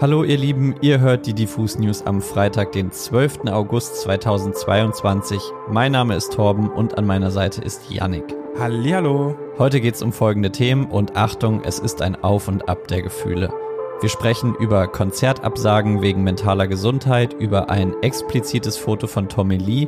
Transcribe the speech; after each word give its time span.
Hallo 0.00 0.24
ihr 0.24 0.36
Lieben, 0.36 0.74
ihr 0.80 0.98
hört 0.98 1.24
die 1.24 1.34
Diffus 1.34 1.78
News 1.78 2.02
am 2.02 2.20
Freitag, 2.20 2.72
den 2.72 2.90
12. 2.90 3.46
August 3.46 4.00
2022. 4.00 5.40
Mein 5.70 5.92
Name 5.92 6.16
ist 6.16 6.32
Torben 6.32 6.68
und 6.68 6.98
an 6.98 7.06
meiner 7.06 7.30
Seite 7.30 7.62
ist 7.62 7.88
Yannick. 7.88 8.24
Hallihallo. 8.58 9.36
Heute 9.56 9.80
geht 9.80 9.94
es 9.94 10.02
um 10.02 10.12
folgende 10.12 10.50
Themen 10.50 10.86
und 10.86 11.16
Achtung, 11.16 11.62
es 11.64 11.78
ist 11.78 12.02
ein 12.02 12.16
Auf 12.24 12.48
und 12.48 12.68
Ab 12.68 12.88
der 12.88 13.02
Gefühle. 13.02 13.54
Wir 14.00 14.08
sprechen 14.08 14.56
über 14.56 14.88
Konzertabsagen 14.88 16.02
wegen 16.02 16.24
mentaler 16.24 16.66
Gesundheit, 16.66 17.32
über 17.32 17.70
ein 17.70 17.94
explizites 18.02 18.76
Foto 18.76 19.06
von 19.06 19.28
Tommy 19.28 19.58
Lee, 19.58 19.86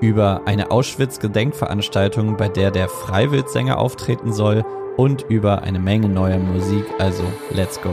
über 0.00 0.42
eine 0.44 0.70
Auschwitz-Gedenkveranstaltung, 0.70 2.36
bei 2.36 2.48
der 2.48 2.70
der 2.70 2.88
Freiwildsänger 2.88 3.78
auftreten 3.78 4.32
soll 4.32 4.64
und 4.96 5.22
über 5.28 5.62
eine 5.62 5.80
Menge 5.80 6.08
neuer 6.08 6.38
Musik, 6.38 6.84
also 7.00 7.24
let's 7.52 7.80
go. 7.82 7.90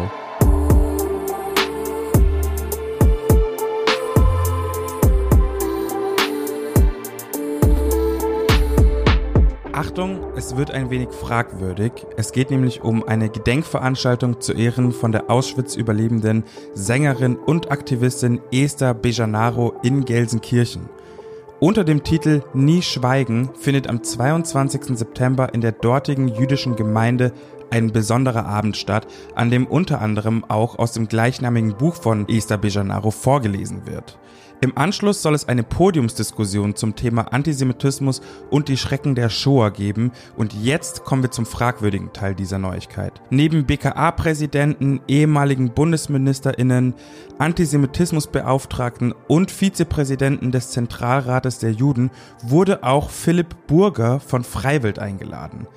Achtung, 9.78 10.22
es 10.36 10.58
wird 10.58 10.72
ein 10.72 10.90
wenig 10.90 11.10
fragwürdig. 11.10 11.92
Es 12.16 12.32
geht 12.32 12.50
nämlich 12.50 12.82
um 12.82 13.08
eine 13.08 13.30
Gedenkveranstaltung 13.30 14.42
zu 14.42 14.54
Ehren 14.54 14.92
von 14.92 15.12
der 15.12 15.30
Auschwitz-überlebenden 15.30 16.46
Sängerin 16.74 17.36
und 17.36 17.70
Aktivistin 17.70 18.42
Esther 18.52 18.96
Bejanaro 18.96 19.76
in 19.84 20.04
Gelsenkirchen. 20.04 20.90
Unter 21.60 21.84
dem 21.84 22.04
Titel 22.04 22.42
Nie 22.56 22.82
schweigen 22.82 23.52
findet 23.54 23.88
am 23.88 24.02
22. 24.02 24.98
September 24.98 25.54
in 25.54 25.62
der 25.62 25.74
dortigen 25.74 26.28
jüdischen 26.28 26.76
Gemeinde 26.76 27.32
ein 27.70 27.92
besonderer 27.92 28.48
Abend 28.48 28.78
statt, 28.78 29.06
an 29.36 29.52
dem 29.52 29.68
unter 29.68 30.02
anderem 30.02 30.44
auch 30.48 30.80
aus 30.80 30.94
dem 30.94 31.08
gleichnamigen 31.08 31.76
Buch 31.78 31.94
von 31.94 32.28
Esther 32.28 32.58
Bejanaro 32.58 33.12
vorgelesen 33.12 33.86
wird. 33.86 34.18
Im 34.60 34.76
Anschluss 34.76 35.22
soll 35.22 35.36
es 35.36 35.48
eine 35.48 35.62
Podiumsdiskussion 35.62 36.76
zum 36.76 36.96
Thema 36.96 37.32
Antisemitismus 37.32 38.22
und 38.50 38.70
die 38.70 38.78
Schrecken 38.78 39.14
der 39.14 39.30
Shoah 39.30 39.70
geben 39.70 40.12
und 40.36 40.54
jetzt 40.54 41.04
kommen 41.04 41.22
wir 41.22 41.30
zum 41.30 41.46
fragwürdigen 41.46 42.12
Teil 42.12 42.34
dieser 42.34 42.58
Neuigkeit. 42.58 43.22
Neben 43.30 43.68
BKA-Präsidenten, 43.68 45.02
ehemaligen 45.08 45.70
Bundesministerinnen, 45.76 46.96
Antisemitismusbeauftragten 47.38 49.14
und 49.28 49.52
Vizepräsidenten 49.52 50.52
des 50.52 50.72
Zentralrates 50.72 51.60
der 51.60 51.72
Juden 51.72 52.10
wurde 52.42 52.84
auch 52.84 53.12
Philipp 53.12 53.56
Burger 53.68 54.20
von 54.20 54.44
Freiwild 54.44 54.98
eingeladen. 54.98 55.68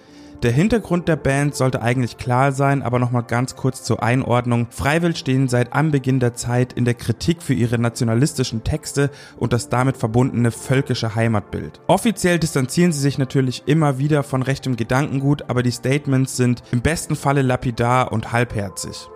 Der 0.42 0.52
Hintergrund 0.52 1.06
der 1.06 1.16
Band 1.16 1.55
sollte 1.55 1.83
eigentlich 1.83 2.16
klar 2.16 2.52
sein, 2.52 2.83
aber 2.83 2.98
nochmal 2.98 3.24
ganz 3.24 3.56
kurz 3.56 3.83
zur 3.83 4.02
Einordnung. 4.02 4.69
Freiwild 4.70 5.19
stehen 5.19 5.48
seit 5.48 5.74
Anbeginn 5.74 6.19
der 6.19 6.32
Zeit 6.32 6.72
in 6.72 6.86
der 6.86 6.94
Kritik 6.94 7.42
für 7.42 7.52
ihre 7.52 7.78
nationalistischen 7.78 8.64
Texte 8.64 9.10
und 9.36 9.52
das 9.52 9.69
damit 9.69 9.98
verbundene 9.98 10.50
völkische 10.50 11.14
Heimatbild. 11.14 11.82
Offiziell 11.88 12.38
distanzieren 12.38 12.92
sie 12.92 13.00
sich 13.00 13.19
natürlich 13.19 13.64
immer 13.66 13.98
wieder 13.98 14.22
von 14.22 14.41
rechtem 14.41 14.77
Gedankengut, 14.77 15.44
aber 15.48 15.62
die 15.62 15.72
Statements 15.72 16.38
sind 16.38 16.62
im 16.72 16.80
besten 16.80 17.16
Falle 17.16 17.42
lapidar 17.42 18.10
und 18.10 18.32
halbherzig. 18.32 19.10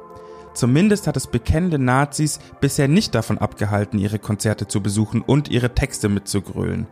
Zumindest 0.53 1.07
hat 1.07 1.17
es 1.17 1.27
bekennende 1.27 1.79
Nazis 1.79 2.39
bisher 2.61 2.87
nicht 2.87 3.15
davon 3.15 3.39
abgehalten, 3.39 3.99
ihre 3.99 4.19
Konzerte 4.19 4.69
zu 4.69 4.83
besuchen 4.83 5.23
und 5.23 5.49
ihre 5.49 5.75
Texte 5.75 6.11
mitzugrölen. 6.11 6.87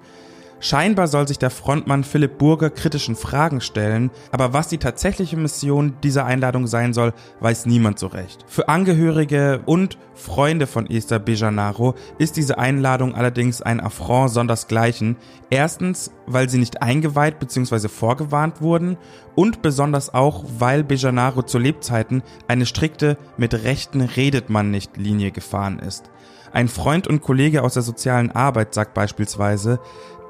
Scheinbar 0.64 1.08
soll 1.08 1.27
sich 1.27 1.41
der 1.41 1.50
Frontmann 1.50 2.05
Philipp 2.05 2.38
Burger 2.38 2.70
kritischen 2.70 3.16
Fragen 3.16 3.60
stellen, 3.60 4.12
aber 4.30 4.52
was 4.52 4.68
die 4.68 4.78
tatsächliche 4.78 5.36
Mission 5.36 5.94
dieser 6.05 6.24
Einladung 6.24 6.68
sein 6.68 6.94
soll, 6.94 7.14
weiß 7.41 7.66
niemand 7.66 7.98
so 7.98 8.06
recht. 8.06 8.44
Für 8.46 8.68
Angehörige 8.68 9.62
und 9.66 9.98
Freunde 10.14 10.68
von 10.68 10.88
Esther 10.88 11.18
Bejanaro 11.18 11.96
ist 12.18 12.36
diese 12.36 12.58
Einladung 12.58 13.16
allerdings 13.16 13.60
ein 13.60 13.80
Affront 13.80 14.30
sondersgleichen. 14.30 15.16
Erstens, 15.50 16.12
weil 16.27 16.48
sie 16.48 16.58
nicht 16.58 16.80
eingeweiht 16.80 17.40
bzw. 17.40 17.89
vorgewarnt 17.89 18.62
wurden 18.62 18.98
und 19.34 19.62
besonders 19.62 20.14
auch, 20.14 20.45
weil 20.61 20.84
Bejanaro 20.84 21.42
zu 21.42 21.58
Lebzeiten 21.58 22.22
eine 22.46 22.67
strikte 22.67 23.18
mit 23.36 23.52
Rechten 23.64 24.01
redet 24.01 24.48
man 24.48 24.70
nicht 24.70 24.96
Linie 24.96 25.33
gefahren 25.33 25.80
ist. 25.80 26.08
Ein 26.52 26.68
Freund 26.68 27.08
und 27.08 27.22
Kollege 27.22 27.62
aus 27.62 27.74
der 27.74 27.83
sozialen 27.83 28.30
Arbeit 28.30 28.74
sagt 28.74 28.92
beispielsweise, 28.92 29.80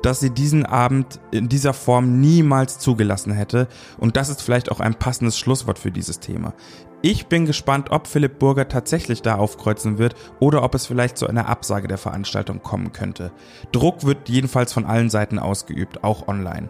dass 0.02 0.20
sie 0.20 0.30
diesen 0.30 0.66
Abend 0.66 1.20
in 1.30 1.48
dieser 1.48 1.72
Form 1.72 2.20
niemals 2.20 2.78
zugelassen 2.78 3.32
hätte. 3.32 3.68
Und 3.98 4.16
das 4.16 4.28
ist 4.28 4.42
vielleicht 4.42 4.70
auch 4.70 4.80
ein 4.80 4.94
passendes 4.94 5.38
Schlusswort 5.38 5.78
für 5.78 5.90
dieses 5.90 6.20
Thema. 6.20 6.54
Ich 7.04 7.26
bin 7.26 7.46
gespannt, 7.46 7.90
ob 7.90 8.06
Philipp 8.06 8.38
Burger 8.38 8.68
tatsächlich 8.68 9.22
da 9.22 9.34
aufkreuzen 9.34 9.98
wird 9.98 10.14
oder 10.38 10.62
ob 10.62 10.74
es 10.76 10.86
vielleicht 10.86 11.18
zu 11.18 11.26
einer 11.26 11.48
Absage 11.48 11.88
der 11.88 11.98
Veranstaltung 11.98 12.62
kommen 12.62 12.92
könnte. 12.92 13.32
Druck 13.72 14.04
wird 14.04 14.28
jedenfalls 14.28 14.72
von 14.72 14.86
allen 14.86 15.10
Seiten 15.10 15.40
ausgeübt, 15.40 16.04
auch 16.04 16.28
online. 16.28 16.68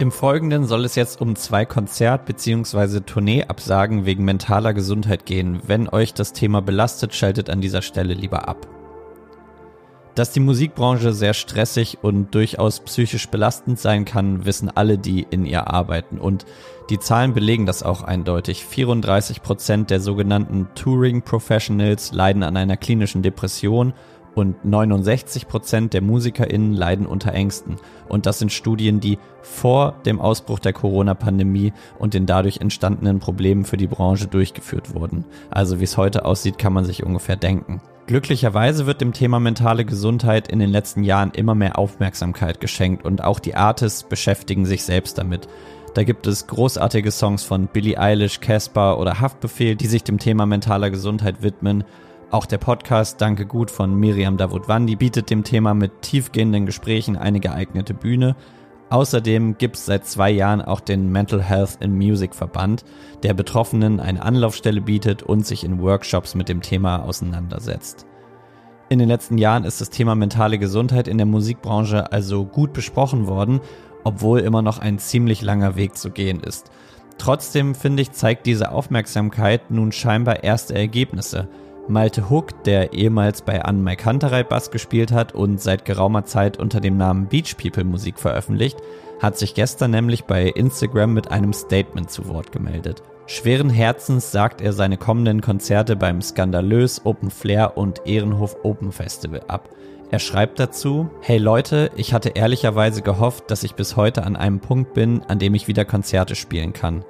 Im 0.00 0.10
Folgenden 0.10 0.64
soll 0.64 0.86
es 0.86 0.94
jetzt 0.94 1.20
um 1.20 1.36
zwei 1.36 1.66
Konzert- 1.66 2.24
bzw. 2.24 3.00
Tourneeabsagen 3.00 4.06
wegen 4.06 4.24
mentaler 4.24 4.72
Gesundheit 4.72 5.26
gehen. 5.26 5.60
Wenn 5.66 5.90
euch 5.90 6.14
das 6.14 6.32
Thema 6.32 6.62
belastet, 6.62 7.14
schaltet 7.14 7.50
an 7.50 7.60
dieser 7.60 7.82
Stelle 7.82 8.14
lieber 8.14 8.48
ab. 8.48 8.79
Dass 10.14 10.32
die 10.32 10.40
Musikbranche 10.40 11.12
sehr 11.12 11.34
stressig 11.34 11.98
und 12.02 12.34
durchaus 12.34 12.80
psychisch 12.80 13.28
belastend 13.28 13.78
sein 13.78 14.04
kann, 14.04 14.44
wissen 14.44 14.68
alle, 14.68 14.98
die 14.98 15.24
in 15.30 15.46
ihr 15.46 15.68
arbeiten. 15.68 16.18
Und 16.18 16.46
die 16.90 16.98
Zahlen 16.98 17.32
belegen 17.32 17.66
das 17.66 17.84
auch 17.84 18.02
eindeutig. 18.02 18.64
34 18.64 19.42
Prozent 19.42 19.90
der 19.90 20.00
sogenannten 20.00 20.66
Touring 20.74 21.22
Professionals 21.22 22.12
leiden 22.12 22.42
an 22.42 22.56
einer 22.56 22.76
klinischen 22.76 23.22
Depression 23.22 23.92
und 24.34 24.64
69 24.64 25.48
Prozent 25.48 25.92
der 25.92 26.02
MusikerInnen 26.02 26.74
leiden 26.74 27.06
unter 27.06 27.32
Ängsten. 27.32 27.76
Und 28.08 28.26
das 28.26 28.38
sind 28.38 28.52
Studien, 28.52 29.00
die 29.00 29.18
vor 29.42 29.94
dem 30.06 30.20
Ausbruch 30.20 30.58
der 30.58 30.72
Corona-Pandemie 30.72 31.72
und 31.98 32.14
den 32.14 32.26
dadurch 32.26 32.58
entstandenen 32.58 33.18
Problemen 33.18 33.64
für 33.64 33.76
die 33.76 33.86
Branche 33.86 34.26
durchgeführt 34.26 34.94
wurden. 34.94 35.24
Also 35.50 35.80
wie 35.80 35.84
es 35.84 35.96
heute 35.96 36.24
aussieht, 36.24 36.58
kann 36.58 36.72
man 36.72 36.84
sich 36.84 37.02
ungefähr 37.04 37.36
denken. 37.36 37.80
Glücklicherweise 38.06 38.86
wird 38.86 39.00
dem 39.00 39.12
Thema 39.12 39.38
mentale 39.38 39.84
Gesundheit 39.84 40.48
in 40.48 40.58
den 40.58 40.70
letzten 40.70 41.04
Jahren 41.04 41.30
immer 41.30 41.54
mehr 41.54 41.78
Aufmerksamkeit 41.78 42.60
geschenkt 42.60 43.04
und 43.04 43.22
auch 43.22 43.38
die 43.38 43.54
Artists 43.54 44.02
beschäftigen 44.02 44.66
sich 44.66 44.82
selbst 44.82 45.16
damit. 45.16 45.46
Da 45.94 46.04
gibt 46.04 46.26
es 46.26 46.46
großartige 46.46 47.10
Songs 47.10 47.42
von 47.42 47.66
Billie 47.66 47.98
Eilish, 47.98 48.40
Casper 48.40 48.98
oder 48.98 49.20
Haftbefehl, 49.20 49.76
die 49.76 49.86
sich 49.86 50.04
dem 50.04 50.18
Thema 50.18 50.46
mentaler 50.46 50.90
Gesundheit 50.90 51.42
widmen. 51.42 51.84
Auch 52.30 52.46
der 52.46 52.58
Podcast 52.58 53.20
Danke 53.20 53.44
gut 53.44 53.72
von 53.72 53.92
Miriam 53.98 54.36
Davutwandi 54.36 54.94
bietet 54.94 55.30
dem 55.30 55.42
Thema 55.42 55.74
mit 55.74 56.02
tiefgehenden 56.02 56.64
Gesprächen 56.64 57.16
eine 57.16 57.40
geeignete 57.40 57.92
Bühne. 57.92 58.36
Außerdem 58.88 59.58
gibt 59.58 59.74
es 59.74 59.86
seit 59.86 60.06
zwei 60.06 60.30
Jahren 60.30 60.62
auch 60.62 60.78
den 60.78 61.10
Mental 61.10 61.42
Health 61.42 61.78
in 61.80 61.96
Music 61.96 62.36
Verband, 62.36 62.84
der 63.24 63.34
Betroffenen 63.34 63.98
eine 63.98 64.22
Anlaufstelle 64.22 64.80
bietet 64.80 65.24
und 65.24 65.44
sich 65.44 65.64
in 65.64 65.82
Workshops 65.82 66.36
mit 66.36 66.48
dem 66.48 66.62
Thema 66.62 67.02
auseinandersetzt. 67.02 68.06
In 68.88 69.00
den 69.00 69.08
letzten 69.08 69.36
Jahren 69.36 69.64
ist 69.64 69.80
das 69.80 69.90
Thema 69.90 70.14
mentale 70.14 70.60
Gesundheit 70.60 71.08
in 71.08 71.18
der 71.18 71.26
Musikbranche 71.26 72.12
also 72.12 72.44
gut 72.44 72.72
besprochen 72.72 73.26
worden, 73.26 73.60
obwohl 74.04 74.38
immer 74.38 74.62
noch 74.62 74.78
ein 74.78 75.00
ziemlich 75.00 75.42
langer 75.42 75.74
Weg 75.74 75.96
zu 75.96 76.10
gehen 76.12 76.44
ist. 76.44 76.70
Trotzdem 77.18 77.74
finde 77.74 78.02
ich, 78.02 78.12
zeigt 78.12 78.46
diese 78.46 78.70
Aufmerksamkeit 78.70 79.72
nun 79.72 79.90
scheinbar 79.90 80.44
erste 80.44 80.76
Ergebnisse– 80.76 81.48
Malte 81.88 82.30
Hook, 82.30 82.64
der 82.64 82.92
ehemals 82.92 83.42
bei 83.42 83.64
Anne 83.64 83.82
Mike 83.82 84.04
Hunterei 84.04 84.42
Bass 84.42 84.70
gespielt 84.70 85.12
hat 85.12 85.34
und 85.34 85.60
seit 85.60 85.84
geraumer 85.84 86.24
Zeit 86.24 86.58
unter 86.58 86.80
dem 86.80 86.96
Namen 86.96 87.26
Beach 87.26 87.56
People 87.56 87.84
Musik 87.84 88.18
veröffentlicht, 88.18 88.78
hat 89.20 89.38
sich 89.38 89.54
gestern 89.54 89.90
nämlich 89.90 90.24
bei 90.24 90.46
Instagram 90.46 91.12
mit 91.12 91.30
einem 91.30 91.52
Statement 91.52 92.10
zu 92.10 92.28
Wort 92.28 92.52
gemeldet. 92.52 93.02
Schweren 93.26 93.70
Herzens 93.70 94.32
sagt 94.32 94.60
er 94.60 94.72
seine 94.72 94.96
kommenden 94.96 95.40
Konzerte 95.40 95.94
beim 95.94 96.20
Skandalös 96.20 97.02
Open 97.04 97.30
Flair 97.30 97.76
und 97.76 98.06
Ehrenhof 98.06 98.56
Open 98.64 98.90
Festival 98.90 99.42
ab. 99.46 99.68
Er 100.10 100.18
schreibt 100.18 100.58
dazu, 100.58 101.08
Hey 101.20 101.38
Leute, 101.38 101.92
ich 101.94 102.12
hatte 102.12 102.30
ehrlicherweise 102.30 103.02
gehofft, 103.02 103.50
dass 103.50 103.62
ich 103.62 103.76
bis 103.76 103.94
heute 103.94 104.24
an 104.24 104.34
einem 104.34 104.58
Punkt 104.58 104.94
bin, 104.94 105.22
an 105.28 105.38
dem 105.38 105.54
ich 105.54 105.68
wieder 105.68 105.84
Konzerte 105.84 106.34
spielen 106.34 106.72
kann. 106.72 107.04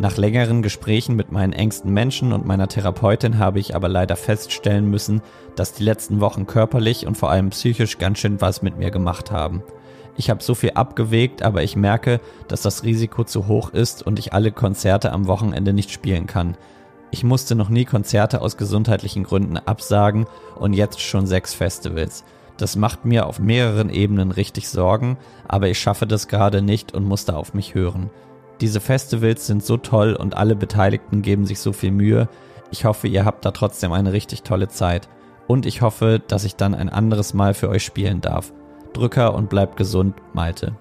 Nach 0.00 0.16
längeren 0.16 0.62
Gesprächen 0.62 1.14
mit 1.14 1.30
meinen 1.30 1.52
engsten 1.52 1.92
Menschen 1.92 2.32
und 2.32 2.46
meiner 2.46 2.68
Therapeutin 2.68 3.38
habe 3.38 3.60
ich 3.60 3.76
aber 3.76 3.86
leider 3.86 4.16
feststellen 4.16 4.88
müssen, 4.88 5.20
dass 5.56 5.74
die 5.74 5.84
letzten 5.84 6.20
Wochen 6.22 6.46
körperlich 6.46 7.06
und 7.06 7.18
vor 7.18 7.30
allem 7.30 7.50
psychisch 7.50 7.98
ganz 7.98 8.18
schön 8.18 8.40
was 8.40 8.62
mit 8.62 8.78
mir 8.78 8.90
gemacht 8.90 9.30
haben. 9.30 9.62
Ich 10.16 10.30
habe 10.30 10.42
so 10.42 10.54
viel 10.54 10.70
abgewegt, 10.70 11.42
aber 11.42 11.62
ich 11.62 11.76
merke, 11.76 12.18
dass 12.48 12.62
das 12.62 12.82
Risiko 12.82 13.24
zu 13.24 13.46
hoch 13.46 13.74
ist 13.74 14.02
und 14.02 14.18
ich 14.18 14.32
alle 14.32 14.52
Konzerte 14.52 15.12
am 15.12 15.26
Wochenende 15.26 15.74
nicht 15.74 15.90
spielen 15.90 16.26
kann. 16.26 16.56
Ich 17.10 17.22
musste 17.22 17.54
noch 17.54 17.68
nie 17.68 17.84
Konzerte 17.84 18.40
aus 18.40 18.56
gesundheitlichen 18.56 19.24
Gründen 19.24 19.58
absagen 19.58 20.24
und 20.58 20.72
jetzt 20.72 21.02
schon 21.02 21.26
sechs 21.26 21.52
Festivals. 21.52 22.24
Das 22.56 22.74
macht 22.74 23.04
mir 23.04 23.26
auf 23.26 23.38
mehreren 23.38 23.90
Ebenen 23.90 24.30
richtig 24.30 24.70
Sorgen, 24.70 25.18
aber 25.46 25.68
ich 25.68 25.78
schaffe 25.78 26.06
das 26.06 26.26
gerade 26.26 26.62
nicht 26.62 26.94
und 26.94 27.04
musste 27.04 27.36
auf 27.36 27.52
mich 27.52 27.74
hören. 27.74 28.08
Diese 28.60 28.80
Festivals 28.80 29.46
sind 29.46 29.64
so 29.64 29.76
toll 29.76 30.14
und 30.14 30.36
alle 30.36 30.54
Beteiligten 30.54 31.22
geben 31.22 31.46
sich 31.46 31.60
so 31.60 31.72
viel 31.72 31.90
Mühe. 31.90 32.28
Ich 32.70 32.84
hoffe, 32.84 33.08
ihr 33.08 33.24
habt 33.24 33.44
da 33.44 33.50
trotzdem 33.52 33.92
eine 33.92 34.12
richtig 34.12 34.42
tolle 34.42 34.68
Zeit. 34.68 35.08
Und 35.46 35.66
ich 35.66 35.82
hoffe, 35.82 36.20
dass 36.26 36.44
ich 36.44 36.56
dann 36.56 36.74
ein 36.74 36.88
anderes 36.88 37.34
Mal 37.34 37.54
für 37.54 37.68
euch 37.68 37.84
spielen 37.84 38.20
darf. 38.20 38.52
Drücker 38.92 39.34
und 39.34 39.48
bleibt 39.48 39.76
gesund, 39.76 40.14
Malte. 40.32 40.76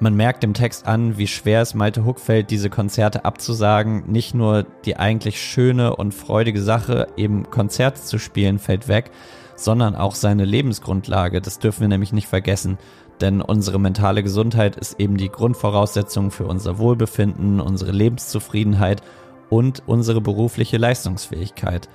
Man 0.00 0.14
merkt 0.14 0.44
im 0.44 0.54
Text 0.54 0.86
an, 0.86 1.18
wie 1.18 1.26
schwer 1.26 1.62
es 1.62 1.74
Malte 1.74 2.04
Huck 2.04 2.20
fällt, 2.20 2.52
diese 2.52 2.70
Konzerte 2.70 3.24
abzusagen. 3.24 4.04
Nicht 4.06 4.32
nur 4.32 4.64
die 4.84 4.96
eigentlich 4.96 5.40
schöne 5.40 5.96
und 5.96 6.14
freudige 6.14 6.62
Sache, 6.62 7.08
eben 7.16 7.50
Konzerte 7.50 8.00
zu 8.00 8.18
spielen, 8.18 8.60
fällt 8.60 8.86
weg, 8.86 9.10
sondern 9.56 9.96
auch 9.96 10.14
seine 10.14 10.44
Lebensgrundlage. 10.44 11.40
Das 11.40 11.58
dürfen 11.58 11.80
wir 11.80 11.88
nämlich 11.88 12.12
nicht 12.12 12.28
vergessen. 12.28 12.78
Denn 13.20 13.40
unsere 13.40 13.80
mentale 13.80 14.22
Gesundheit 14.22 14.76
ist 14.76 15.00
eben 15.00 15.16
die 15.16 15.28
Grundvoraussetzung 15.28 16.30
für 16.30 16.46
unser 16.46 16.78
Wohlbefinden, 16.78 17.60
unsere 17.60 17.92
Lebenszufriedenheit 17.92 19.02
und 19.50 19.82
unsere 19.86 20.20
berufliche 20.20 20.76
Leistungsfähigkeit. 20.76 21.88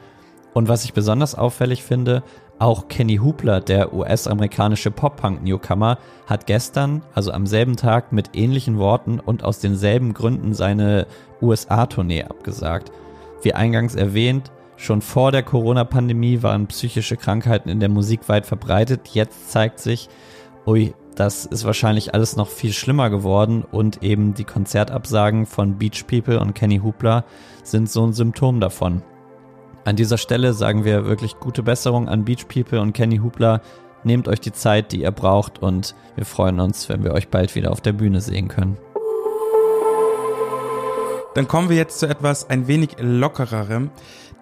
Und 0.54 0.68
was 0.68 0.84
ich 0.84 0.94
besonders 0.94 1.36
auffällig 1.36 1.84
finde, 1.84 2.24
auch 2.60 2.88
Kenny 2.88 3.18
Hoopler, 3.18 3.60
der 3.60 3.94
US-amerikanische 3.94 4.92
Pop-Punk-Newcomer, 4.92 5.98
hat 6.28 6.46
gestern, 6.46 7.02
also 7.14 7.32
am 7.32 7.48
selben 7.48 7.76
Tag, 7.76 8.12
mit 8.12 8.36
ähnlichen 8.36 8.78
Worten 8.78 9.20
und 9.20 9.44
aus 9.44 9.60
denselben 9.60 10.14
Gründen 10.14 10.54
seine 10.54 11.08
USA-Tournee 11.42 12.24
abgesagt. 12.24 12.92
Wie 13.42 13.54
eingangs 13.54 13.96
erwähnt, 13.96 14.52
schon 14.78 15.02
vor 15.02 15.32
der 15.32 15.44
Corona-Pandemie 15.44 16.44
waren 16.44 16.68
psychische 16.68 17.18
Krankheiten 17.18 17.70
in 17.70 17.80
der 17.80 17.90
Musik 17.90 18.30
weit 18.30 18.46
verbreitet. 18.46 19.10
Jetzt 19.10 19.52
zeigt 19.52 19.80
sich, 19.80 20.08
ui, 20.66 20.94
das 21.16 21.46
ist 21.46 21.66
wahrscheinlich 21.66 22.14
alles 22.14 22.36
noch 22.36 22.48
viel 22.48 22.74
schlimmer 22.74 23.10
geworden 23.10 23.64
und 23.72 24.04
eben 24.04 24.34
die 24.34 24.44
Konzertabsagen 24.44 25.46
von 25.46 25.78
Beach 25.78 26.06
People 26.08 26.40
und 26.40 26.54
Kenny 26.54 26.80
Hoopla 26.80 27.24
sind 27.64 27.90
so 27.90 28.06
ein 28.06 28.14
Symptom 28.14 28.60
davon. 28.60 29.02
An 29.86 29.96
dieser 29.96 30.18
Stelle 30.18 30.54
sagen 30.54 30.86
wir 30.86 31.06
wirklich 31.06 31.40
gute 31.40 31.62
Besserung 31.62 32.08
an 32.08 32.26
Beach 32.26 32.48
People 32.48 32.80
und 32.80 32.94
Kenny 32.94 33.18
Hoopla. 33.18 33.62
Nehmt 34.04 34.28
euch 34.28 34.40
die 34.40 34.52
Zeit, 34.52 34.92
die 34.92 35.02
ihr 35.02 35.12
braucht 35.12 35.62
und 35.62 35.96
wir 36.16 36.26
freuen 36.26 36.60
uns, 36.60 36.90
wenn 36.90 37.04
wir 37.04 37.14
euch 37.14 37.30
bald 37.30 37.56
wieder 37.56 37.72
auf 37.72 37.82
der 37.82 37.94
Bühne 37.94 38.22
sehen 38.22 38.48
können. 38.48 38.78
Dann 41.36 41.48
kommen 41.48 41.70
wir 41.70 41.78
jetzt 41.78 42.00
zu 42.00 42.08
etwas 42.08 42.50
ein 42.50 42.68
wenig 42.68 42.98
lockererem, 43.00 43.90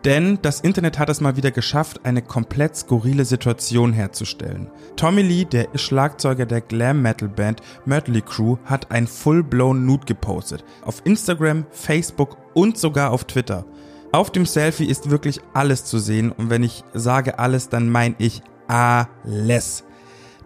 denn 0.04 0.40
das 0.42 0.62
Internet 0.62 0.98
hat 0.98 1.10
es 1.10 1.22
mal 1.22 1.36
wieder 1.36 1.52
geschafft, 1.52 2.02
eine 2.04 2.22
komplett 2.22 2.76
skurrile 2.76 3.26
Situation 3.26 3.94
herzustellen. 3.94 4.70
Tommy 4.96 5.22
Lee, 5.22 5.46
der 5.46 5.68
Schlagzeuger 5.76 6.46
der 6.46 6.62
Glam 6.62 7.02
Metal 7.02 7.30
Band 7.30 7.62
Mötley 7.86 8.22
Crew, 8.22 8.58
hat 8.66 8.92
ein 8.92 9.08
Full-Blown 9.08 9.86
Nude 9.86 10.06
gepostet. 10.06 10.64
Auf 10.84 11.02
Instagram, 11.06 11.66
Facebook 11.72 12.38
und 12.54 12.78
sogar 12.78 13.12
auf 13.12 13.26
Twitter. 13.26 13.66
Auf 14.12 14.32
dem 14.32 14.46
Selfie 14.46 14.86
ist 14.86 15.10
wirklich 15.10 15.40
alles 15.54 15.86
zu 15.86 16.00
sehen 16.00 16.32
und 16.32 16.50
wenn 16.50 16.64
ich 16.64 16.84
sage 16.94 17.40
alles, 17.40 17.70
dann 17.70 17.90
meine 17.90 18.16
ich 18.18 18.42
alles. 18.68 19.84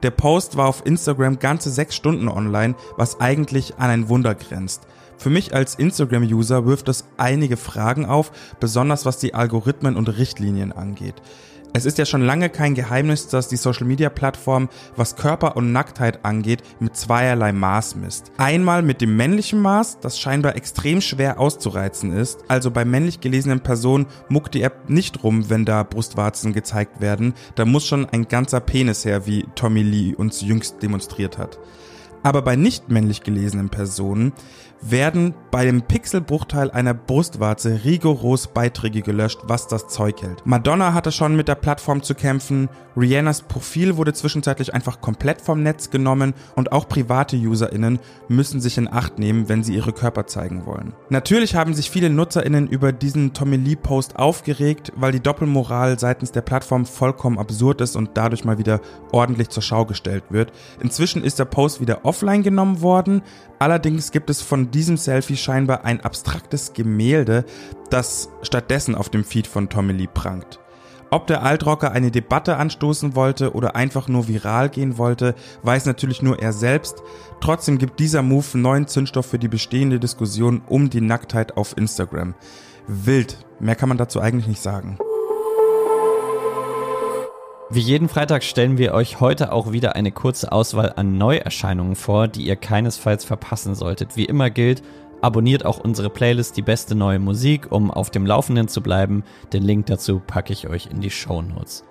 Der 0.04 0.12
Post 0.12 0.56
war 0.56 0.68
auf 0.68 0.86
Instagram 0.86 1.40
ganze 1.40 1.72
sechs 1.72 1.96
Stunden 1.96 2.28
online, 2.28 2.75
was 2.98 3.19
eigentlich 3.22 3.78
an 3.78 3.90
ein 3.90 4.10
Wunder 4.10 4.36
grenzt. 4.36 4.86
Für 5.17 5.29
mich 5.29 5.53
als 5.53 5.75
Instagram-User 5.75 6.65
wirft 6.65 6.89
es 6.89 7.06
einige 7.17 7.57
Fragen 7.57 8.06
auf, 8.06 8.31
besonders 8.59 9.06
was 9.06 9.17
die 9.17 9.33
Algorithmen 9.33 9.95
und 9.95 10.09
Richtlinien 10.09 10.71
angeht. 10.71 11.15
Es 11.77 11.85
ist 11.85 11.97
ja 11.97 12.06
schon 12.06 12.21
lange 12.21 12.50
kein 12.50 12.73
Geheimnis, 12.73 13.27
dass 13.27 13.50
die 13.50 13.57
Social-Media-Plattform, 13.57 14.69
was 14.95 15.17
Körper 15.17 15.57
und 15.57 15.73
Nacktheit 15.73 16.23
angeht, 16.23 16.63
mit 16.79 16.95
zweierlei 16.95 17.51
Maß 17.51 17.95
misst. 17.97 18.31
Einmal 18.38 18.81
mit 18.81 19.01
dem 19.01 19.17
männlichen 19.17 19.59
Maß, 19.59 20.00
das 20.00 20.17
scheinbar 20.17 20.56
extrem 20.56 21.01
schwer 21.01 21.38
auszureizen 21.38 22.13
ist. 22.13 22.45
Also 22.47 22.71
bei 22.71 22.85
männlich 22.85 23.19
gelesenen 23.19 23.59
Personen 23.59 24.06
muckt 24.29 24.53
die 24.53 24.61
App 24.61 24.89
nicht 24.89 25.21
rum, 25.21 25.50
wenn 25.50 25.65
da 25.65 25.83
Brustwarzen 25.83 26.53
gezeigt 26.53 27.01
werden. 27.01 27.33
Da 27.56 27.65
muss 27.65 27.85
schon 27.85 28.06
ein 28.06 28.29
ganzer 28.29 28.61
Penis 28.61 29.03
her, 29.03 29.27
wie 29.27 29.45
Tommy 29.56 29.81
Lee 29.81 30.15
uns 30.15 30.39
jüngst 30.39 30.81
demonstriert 30.81 31.38
hat. 31.38 31.59
Aber 32.25 32.42
bei 32.42 32.56
nicht 32.56 32.89
männlich 32.89 33.22
gelesenen 33.22 33.69
Personen 33.69 34.33
werden 34.81 35.36
bei 35.51 35.63
dem 35.63 35.83
Pixelbruchteil 35.83 36.72
einer 36.72 36.95
Brustwarze 36.95 37.81
rigoros 37.86 38.48
Beiträge 38.48 39.04
gelöscht, 39.04 39.42
was 39.44 39.68
das 39.68 39.88
Zeug 39.89 40.24
hält. 40.24 40.44
Madonna 40.44 40.95
hatte 40.95 41.12
schon 41.12 41.36
mit 41.36 41.48
der 41.48 41.56
Plattform 41.56 42.01
zu 42.01 42.16
kämpfen, 42.16 42.68
Rihannas 42.98 43.42
Profil 43.42 43.98
wurde 43.98 44.13
zwischenzeitlich 44.13 44.74
einfach 44.74 45.01
komplett 45.01 45.42
vom 45.42 45.62
Netz 45.63 45.89
genommen 45.89 46.33
und 46.56 46.72
auch 46.72 46.88
private 46.88 47.36
UserInnen 47.36 48.00
müssen 48.30 48.62
sich 48.62 48.78
in 48.78 48.92
Acht 48.92 49.19
nehmen, 49.19 49.50
wenn 49.50 49.63
sie 49.63 49.75
ihre 49.75 49.92
Körper 49.92 50.28
zeigen 50.28 50.66
wollen. 50.66 50.94
Natürlich 51.10 51.56
haben 51.56 51.74
sich 51.74 51.89
viele 51.89 52.10
NutzerInnen 52.10 52.68
über 52.68 52.94
diesen 52.94 53.33
Tommy 53.33 53.57
Lee 53.57 53.75
Post 53.75 54.16
aufgeregt, 54.16 54.94
weil 54.95 55.12
die 55.12 55.19
Doppelmoral 55.19 56.00
seitens 56.00 56.31
der 56.31 56.42
Plattform 56.42 56.86
vollkommen 56.86 57.38
absurd 57.38 57.81
ist 57.81 57.95
und 57.95 58.12
dadurch 58.13 58.45
mal 58.45 58.57
wieder 58.57 58.80
ordentlich 59.12 59.50
zur 59.50 59.63
Schau 59.63 59.86
gestellt 59.86 60.24
wird. 60.30 60.54
Inzwischen 60.80 61.24
ist 61.24 61.39
der 61.39 61.45
Post 61.45 61.81
wieder 61.81 62.06
offline 62.15 62.44
genommen 62.44 62.81
worden, 62.81 63.21
allerdings 63.59 64.12
gibt 64.12 64.29
es 64.29 64.41
von 64.41 64.71
diesem 64.71 64.95
Selfie 64.95 65.35
scheinbar 65.35 65.83
ein 65.83 66.00
abstraktes 66.00 66.71
Gemälde, 66.73 67.44
das 67.89 68.29
stattdessen 68.41 68.95
auf 68.95 69.09
dem 69.09 69.25
Feed 69.25 69.47
von 69.47 69.67
Tommy 69.67 69.94
Lee 69.94 70.07
prangt. 70.12 70.59
Ob 71.12 71.27
der 71.27 71.44
Altrocker 71.44 71.91
eine 71.91 72.09
Debatte 72.09 72.57
anstoßen 72.57 73.15
wollte 73.15 73.53
oder 73.53 73.75
einfach 73.75 74.07
nur 74.07 74.27
viral 74.27 74.69
gehen 74.69 74.97
wollte, 74.97 75.35
weiß 75.63 75.85
natürlich 75.85 76.21
nur 76.21 76.39
er 76.39 76.51
selbst. 76.51 77.03
Trotzdem 77.41 77.77
gibt 77.77 78.00
dieser 78.00 78.21
Move 78.21 78.57
neuen 78.57 78.88
Zündstoff 78.88 79.25
für 79.25 79.39
die 79.39 79.47
bestehende 79.47 80.00
Diskussion 80.00 80.61
um 80.68 80.89
die 80.89 81.01
Nacktheit 81.01 81.57
auf 81.57 81.77
Instagram. 81.77 82.33
Wild. 82.88 83.45
Mehr 83.59 83.75
kann 83.75 83.89
man 83.89 83.97
dazu 83.97 84.19
eigentlich 84.19 84.47
nicht 84.47 84.61
sagen. 84.61 84.97
Wie 87.71 87.79
jeden 87.79 88.09
Freitag 88.09 88.44
stellen 88.44 88.77
wir 88.77 88.94
euch 88.94 89.19
heute 89.19 89.51
auch 89.51 89.71
wieder 89.71 89.95
eine 89.95 90.12
kurze 90.12 90.51
Auswahl 90.51 90.94
an 90.95 91.17
Neuerscheinungen 91.17 91.95
vor, 91.95 92.27
die 92.27 92.44
ihr 92.44 92.56
keinesfalls 92.56 93.25
verpassen 93.25 93.73
solltet. 93.73 94.15
Wie 94.15 94.25
immer 94.25 94.50
gilt, 94.50 94.83
Abonniert 95.21 95.65
auch 95.65 95.79
unsere 95.79 96.12
Playlist 96.12 96.56
Die 96.56 96.62
beste 96.62 96.94
neue 96.94 97.17
Musik, 97.17 97.71
um 97.71 97.89
auf 97.89 98.12
dem 98.12 98.27
Laufenden 98.27 98.67
zu 98.67 98.81
bleiben. 98.81 99.23
Den 99.53 99.63
Link 99.63 99.88
dazu 99.88 100.19
packe 100.19 100.53
ich 100.53 100.67
euch 100.67 100.88
in 100.91 101.01
die 101.01 101.09
Show 101.09 101.41
Notes. 101.41 101.83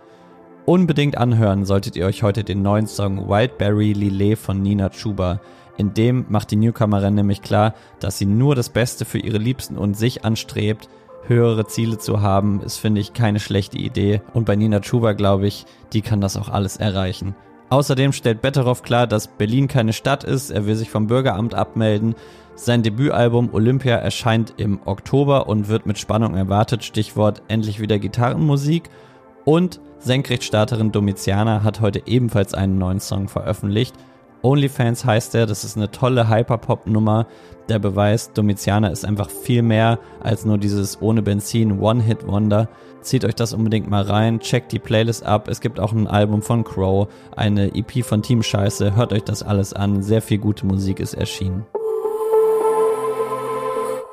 Unbedingt 0.66 1.18
anhören 1.18 1.64
solltet 1.64 1.96
ihr 1.96 2.06
euch 2.06 2.22
heute 2.22 2.44
den 2.44 2.62
neuen 2.62 2.86
Song 2.86 3.28
Wildberry 3.28 3.92
Lillet 3.92 4.38
von 4.38 4.62
Nina 4.62 4.88
Chuba. 4.90 5.40
In 5.76 5.94
dem 5.94 6.26
macht 6.28 6.52
die 6.52 6.56
Newcomerin 6.56 7.16
nämlich 7.16 7.42
klar, 7.42 7.74
dass 7.98 8.18
sie 8.18 8.26
nur 8.26 8.54
das 8.54 8.68
Beste 8.68 9.04
für 9.04 9.18
ihre 9.18 9.38
Liebsten 9.38 9.76
und 9.76 9.96
sich 9.96 10.24
anstrebt. 10.24 10.88
Höhere 11.26 11.66
Ziele 11.66 11.98
zu 11.98 12.20
haben, 12.20 12.60
ist, 12.60 12.76
finde 12.76 13.00
ich, 13.00 13.12
keine 13.14 13.40
schlechte 13.40 13.78
Idee. 13.78 14.20
Und 14.34 14.44
bei 14.44 14.56
Nina 14.56 14.80
Chuba 14.80 15.12
glaube 15.12 15.46
ich, 15.46 15.64
die 15.92 16.02
kann 16.02 16.20
das 16.20 16.36
auch 16.36 16.48
alles 16.48 16.76
erreichen. 16.76 17.34
Außerdem 17.70 18.12
stellt 18.12 18.42
Betteroff 18.42 18.82
klar, 18.82 19.06
dass 19.06 19.26
Berlin 19.26 19.66
keine 19.66 19.92
Stadt 19.92 20.22
ist. 20.22 20.50
Er 20.50 20.66
will 20.66 20.76
sich 20.76 20.90
vom 20.90 21.06
Bürgeramt 21.06 21.54
abmelden. 21.54 22.14
Sein 22.54 22.82
Debütalbum 22.82 23.52
Olympia 23.52 23.96
erscheint 23.96 24.54
im 24.58 24.80
Oktober 24.84 25.48
und 25.48 25.68
wird 25.68 25.86
mit 25.86 25.98
Spannung 25.98 26.36
erwartet. 26.36 26.84
Stichwort 26.84 27.42
endlich 27.48 27.80
wieder 27.80 27.98
Gitarrenmusik. 27.98 28.90
Und 29.44 29.80
Senkrechtstarterin 29.98 30.92
Domitiana 30.92 31.62
hat 31.64 31.80
heute 31.80 32.02
ebenfalls 32.06 32.54
einen 32.54 32.78
neuen 32.78 33.00
Song 33.00 33.28
veröffentlicht. 33.28 33.94
OnlyFans 34.44 35.04
heißt 35.04 35.34
er, 35.34 35.46
das 35.46 35.64
ist 35.64 35.76
eine 35.76 35.90
tolle 35.90 36.28
Hyperpop-Nummer, 36.28 37.26
der 37.70 37.78
Beweis, 37.78 38.30
Domitiana 38.34 38.88
ist 38.88 39.06
einfach 39.06 39.30
viel 39.30 39.62
mehr 39.62 39.98
als 40.20 40.44
nur 40.44 40.58
dieses 40.58 41.00
ohne 41.00 41.22
Benzin 41.22 41.80
One-Hit-Wonder. 41.80 42.68
Zieht 43.00 43.24
euch 43.24 43.34
das 43.34 43.54
unbedingt 43.54 43.88
mal 43.88 44.02
rein, 44.02 44.40
checkt 44.40 44.72
die 44.72 44.78
Playlist 44.78 45.24
ab. 45.24 45.48
Es 45.48 45.62
gibt 45.62 45.80
auch 45.80 45.92
ein 45.92 46.06
Album 46.06 46.42
von 46.42 46.62
Crow, 46.62 47.08
eine 47.34 47.74
EP 47.74 48.04
von 48.04 48.20
Team 48.20 48.42
Scheiße. 48.42 48.94
Hört 48.94 49.14
euch 49.14 49.24
das 49.24 49.42
alles 49.42 49.72
an. 49.72 50.02
Sehr 50.02 50.20
viel 50.20 50.38
gute 50.38 50.66
Musik 50.66 51.00
ist 51.00 51.14
erschienen. 51.14 51.64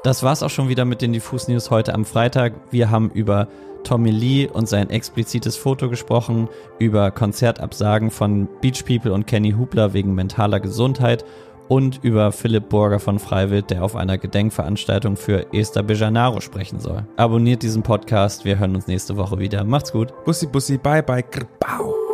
Das 0.03 0.23
war's 0.23 0.41
auch 0.41 0.49
schon 0.49 0.67
wieder 0.67 0.83
mit 0.83 1.03
den 1.03 1.13
Diffus 1.13 1.47
News 1.47 1.69
heute 1.69 1.93
am 1.93 2.05
Freitag. 2.05 2.53
Wir 2.71 2.89
haben 2.89 3.11
über 3.11 3.47
Tommy 3.83 4.09
Lee 4.09 4.47
und 4.47 4.67
sein 4.67 4.89
explizites 4.89 5.57
Foto 5.57 5.89
gesprochen, 5.89 6.49
über 6.79 7.11
Konzertabsagen 7.11 8.09
von 8.09 8.47
Beach 8.61 8.83
People 8.83 9.13
und 9.13 9.27
Kenny 9.27 9.51
Hubler 9.51 9.93
wegen 9.93 10.15
mentaler 10.15 10.59
Gesundheit 10.59 11.23
und 11.67 12.03
über 12.03 12.31
Philipp 12.31 12.69
Burger 12.69 12.99
von 12.99 13.19
Freiwild, 13.19 13.69
der 13.69 13.83
auf 13.83 13.95
einer 13.95 14.17
Gedenkveranstaltung 14.17 15.17
für 15.17 15.53
Esther 15.53 15.83
Bejanaro 15.83 16.41
sprechen 16.41 16.79
soll. 16.79 17.05
Abonniert 17.17 17.61
diesen 17.61 17.83
Podcast, 17.83 18.43
wir 18.43 18.57
hören 18.57 18.75
uns 18.75 18.87
nächste 18.87 19.17
Woche 19.17 19.37
wieder. 19.37 19.63
Macht's 19.63 19.91
gut. 19.91 20.11
Bussi, 20.25 20.47
bussi, 20.47 20.79
bye, 20.79 21.03
bye, 21.03 21.23
Krbau. 21.23 22.10